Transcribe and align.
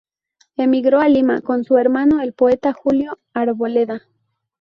Emigró 0.57 0.99
a 0.99 1.07
Lima 1.07 1.41
con 1.41 1.63
su 1.63 1.77
hermano 1.77 2.21
el 2.23 2.33
poeta 2.33 2.73
Julio 2.73 3.19
Arboleda. 3.35 4.01